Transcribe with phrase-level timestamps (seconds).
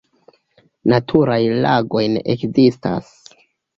[0.93, 3.13] Naturaj lagoj ne ekzistas.